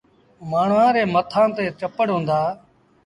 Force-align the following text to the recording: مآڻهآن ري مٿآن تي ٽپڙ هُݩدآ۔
مآڻهآن 0.49 0.91
ري 0.95 1.03
مٿآن 1.13 1.47
تي 1.55 1.63
ٽپڙ 1.79 2.07
هُݩدآ۔ 2.13 2.39